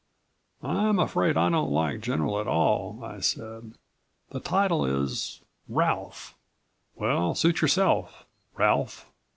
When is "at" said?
2.39-2.47